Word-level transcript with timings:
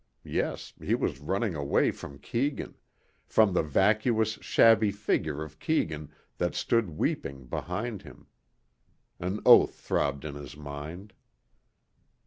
Yes, 0.25 0.73
he 0.81 0.95
was 0.95 1.19
running 1.19 1.53
away 1.53 1.91
from 1.91 2.17
Keegan 2.17 2.75
from 3.23 3.53
the 3.53 3.61
vacuous, 3.61 4.39
shabby 4.41 4.89
figure 4.89 5.43
of 5.43 5.59
Keegan 5.59 6.09
that 6.39 6.55
stood 6.55 6.97
weeping 6.97 7.45
behind 7.45 8.01
him. 8.01 8.25
An 9.19 9.41
oath 9.45 9.75
throbbed 9.75 10.25
in 10.25 10.33
his 10.33 10.57
mind. 10.57 11.13